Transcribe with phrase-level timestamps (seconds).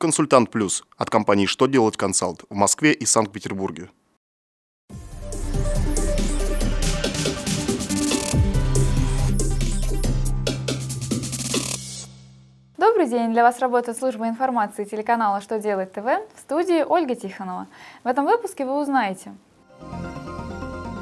[0.00, 3.90] Консультант Плюс от компании «Что делать консалт» в Москве и Санкт-Петербурге.
[12.76, 13.32] Добрый день!
[13.32, 17.66] Для вас работает служба информации телеканала «Что делать ТВ» в студии Ольга Тихонова.
[18.04, 19.34] В этом выпуске вы узнаете,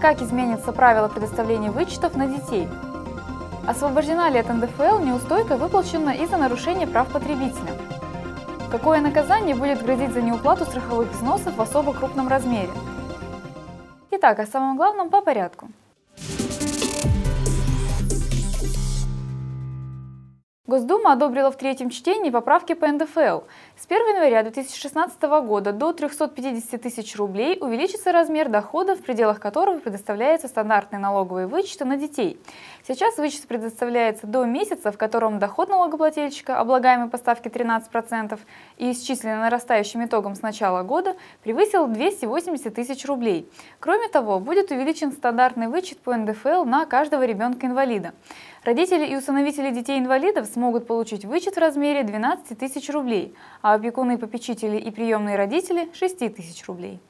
[0.00, 2.66] как изменятся правила предоставления вычетов на детей,
[3.66, 7.76] освобождена ли от НДФЛ неустойка, выплаченная из-за нарушения прав потребителя,
[8.70, 12.70] Какое наказание будет грозить за неуплату страховых взносов в особо крупном размере?
[14.10, 15.68] Итак, о самом главном по порядку.
[20.66, 23.42] Госдума одобрила в третьем чтении поправки по НДФЛ.
[23.78, 29.76] С 1 января 2016 года до 350 тысяч рублей увеличится размер дохода, в пределах которого
[29.80, 32.40] предоставляются стандартные налоговые вычеты на детей.
[32.88, 38.40] Сейчас вычет предоставляется до месяца, в котором доход налогоплательщика, облагаемый по ставке 13%
[38.78, 43.46] и исчисленный нарастающим итогом с начала года, превысил 280 тысяч рублей.
[43.78, 48.14] Кроме того, будет увеличен стандартный вычет по НДФЛ на каждого ребенка-инвалида.
[48.64, 53.32] Родители и усыновители детей-инвалидов смогут получить вычет в размере 12 тысяч рублей,
[53.66, 57.00] а опекуны, попечители и приемные родители– 6 тысяч рублей.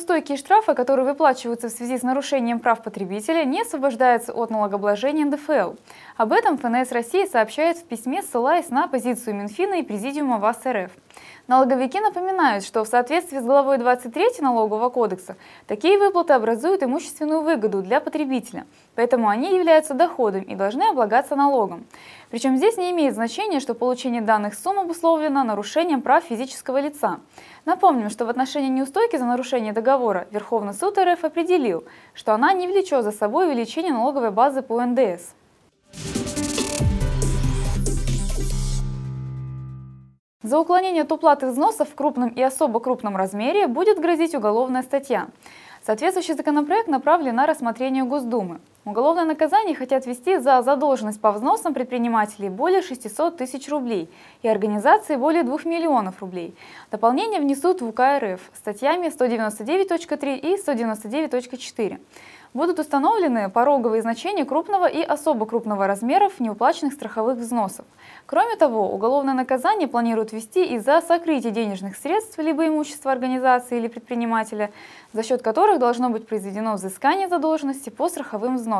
[0.00, 5.74] И штрафа, которые выплачиваются в связи с нарушением прав потребителя, не освобождаются от налогообложения НДФЛ.
[6.16, 10.90] Об этом ФНС России сообщает в письме, ссылаясь на позицию Минфина и Президиума ВАС РФ.
[11.48, 17.82] Налоговики напоминают, что в соответствии с главой 23 Налогового кодекса такие выплаты образуют имущественную выгоду
[17.82, 21.84] для потребителя, поэтому они являются доходом и должны облагаться налогом.
[22.30, 27.18] Причем здесь не имеет значения, что получение данных сумм обусловлено нарушением прав физического лица.
[27.64, 32.68] Напомним, что в отношении неустойки за нарушение договора Верховный суд РФ определил, что она не
[32.68, 35.34] влечет за собой увеличение налоговой базы по НДС.
[40.42, 45.28] За уклонение от уплаты взносов в крупном и особо крупном размере будет грозить уголовная статья.
[45.82, 48.60] Соответствующий законопроект направлен на рассмотрение Госдумы.
[48.86, 54.10] Уголовное наказание хотят ввести за задолженность по взносам предпринимателей более 600 тысяч рублей
[54.40, 56.56] и организации более 2 миллионов рублей.
[56.90, 61.98] Дополнение внесут в УК РФ статьями 199.3 и 199.4
[62.52, 67.84] будут установлены пороговые значения крупного и особо крупного размеров неуплаченных страховых взносов.
[68.26, 74.70] Кроме того, уголовное наказание планируют ввести из-за сокрытия денежных средств либо имущества организации или предпринимателя,
[75.12, 78.79] за счет которых должно быть произведено взыскание задолженности по страховым взносам.